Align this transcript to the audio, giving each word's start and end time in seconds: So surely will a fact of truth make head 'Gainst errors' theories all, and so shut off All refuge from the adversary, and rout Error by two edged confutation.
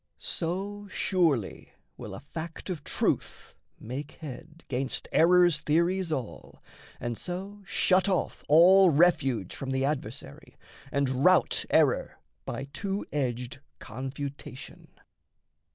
So 0.17 0.87
surely 0.89 1.73
will 1.95 2.15
a 2.15 2.19
fact 2.21 2.71
of 2.71 2.83
truth 2.83 3.53
make 3.79 4.13
head 4.13 4.63
'Gainst 4.67 5.07
errors' 5.11 5.59
theories 5.61 6.11
all, 6.11 6.63
and 6.99 7.15
so 7.19 7.61
shut 7.67 8.09
off 8.09 8.43
All 8.47 8.89
refuge 8.89 9.53
from 9.55 9.69
the 9.69 9.85
adversary, 9.85 10.57
and 10.91 11.23
rout 11.23 11.65
Error 11.69 12.17
by 12.45 12.65
two 12.73 13.05
edged 13.11 13.59
confutation. 13.77 14.87